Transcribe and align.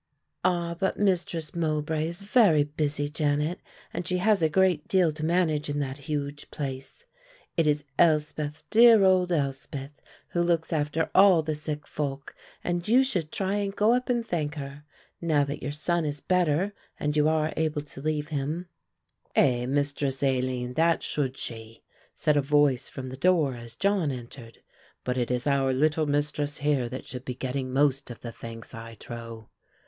"Ah, 0.43 0.73
but 0.79 0.97
Mistress 0.97 1.53
Mowbray 1.55 2.07
is 2.07 2.21
very 2.21 2.63
busy, 2.63 3.07
Janet, 3.07 3.59
she 4.03 4.17
has 4.17 4.41
a 4.41 4.49
great 4.49 4.87
deal 4.87 5.11
to 5.11 5.23
manage 5.23 5.69
in 5.69 5.77
that 5.77 5.99
huge 6.09 6.49
place. 6.49 7.05
It 7.55 7.67
is 7.67 7.83
Elspeth, 7.99 8.63
dear 8.71 9.03
old 9.03 9.31
Elspeth, 9.31 10.01
who 10.29 10.41
looks 10.41 10.73
after 10.73 11.11
all 11.13 11.43
the 11.43 11.53
sick 11.53 11.85
folk 11.85 12.33
and 12.63 12.87
you 12.87 13.03
should 13.03 13.31
try 13.31 13.57
and 13.57 13.75
go 13.75 13.93
up 13.93 14.09
and 14.09 14.25
thank 14.25 14.55
her, 14.55 14.85
now 15.21 15.43
that 15.43 15.61
your 15.61 15.71
son 15.71 16.03
is 16.03 16.19
better 16.19 16.73
and 16.99 17.15
you 17.15 17.27
are 17.29 17.53
able 17.55 17.81
to 17.81 18.01
leave 18.01 18.29
him." 18.29 18.69
"Ay, 19.35 19.67
Mistress 19.67 20.23
Aline, 20.23 20.73
that 20.73 21.03
should 21.03 21.37
she," 21.37 21.83
said 22.11 22.35
a 22.35 22.41
voice 22.41 22.89
from 22.89 23.09
the 23.09 23.17
door 23.17 23.53
as 23.53 23.75
John 23.75 24.09
entered, 24.11 24.63
"but 25.03 25.15
it 25.15 25.29
is 25.29 25.45
our 25.45 25.71
little 25.71 26.07
mistress 26.07 26.57
here 26.57 26.89
that 26.89 27.05
should 27.05 27.23
be 27.23 27.35
getting 27.35 27.71
most 27.71 28.09
of 28.09 28.21
the 28.21 28.31
thanks, 28.31 28.73
I 28.73 28.95
trow." 28.95 29.49